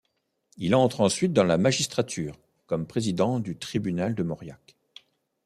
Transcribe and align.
Il 0.57 0.73
entre 0.73 1.01
ensuite 1.01 1.31
dans 1.31 1.43
la 1.43 1.59
magistrature, 1.59 2.39
comme 2.65 2.87
président 2.87 3.39
du 3.39 3.55
tribunal 3.55 4.15
de 4.15 4.23
Mauriac. 4.23 4.75